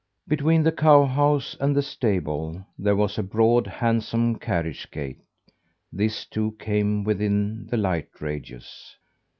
Between 0.27 0.63
the 0.63 0.71
cow 0.71 1.05
house 1.05 1.55
and 1.59 1.75
the 1.75 1.83
stable 1.83 2.65
there 2.75 2.95
was 2.95 3.19
a 3.19 3.21
broad, 3.21 3.67
handsome 3.67 4.39
carriage 4.39 4.89
gate; 4.89 5.21
this 5.93 6.25
too 6.25 6.53
came 6.57 7.03
within 7.03 7.67
the 7.67 7.77
light 7.77 8.07
radius. 8.19 8.95